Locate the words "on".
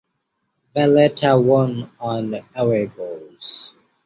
1.99-2.33